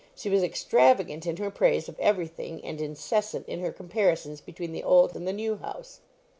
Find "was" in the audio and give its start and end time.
0.31-0.41